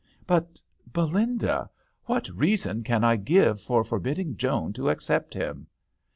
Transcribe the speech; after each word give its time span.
"But, 0.31 0.59
Belinda, 0.91 1.69
what 2.05 2.27
reason 2.29 2.81
can 2.83 3.03
I 3.03 3.17
give 3.17 3.61
for 3.61 3.83
forbidding 3.83 4.35
Joan 4.35 4.73
to 4.73 4.89
accept 4.89 5.35
him 5.35 5.67